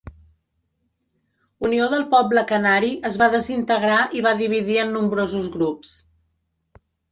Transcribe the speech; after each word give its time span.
Unió 1.69 1.89
del 1.91 2.05
Poble 2.13 2.45
Canari 2.53 2.89
es 3.11 3.19
va 3.23 3.29
desintegrar 3.37 4.01
i 4.21 4.25
va 4.29 4.33
dividir 4.41 4.81
en 4.87 4.93
nombrosos 4.99 5.55
grups. 5.61 5.95